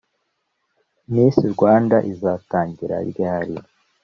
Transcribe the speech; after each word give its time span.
Miss 1.13 1.37
rwanda 1.53 1.97
iza 2.11 2.31
tanjyira 2.51 2.97
ryari? 3.09 3.55